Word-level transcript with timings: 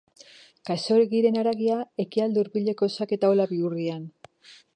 Khaxoggiren 0.69 1.37
haragia 1.41 1.77
Ekialde 2.05 2.43
Hurbileko 2.43 2.91
xake 2.95 3.21
taula 3.27 3.47
bihurrian. 3.53 4.03